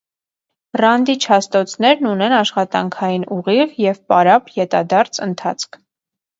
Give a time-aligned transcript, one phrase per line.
[0.79, 5.83] Ռանդիչ հաստոցներն ունեն աշխատանքային (ուղիղ) և պարապ (ետադարձ) ընթացք։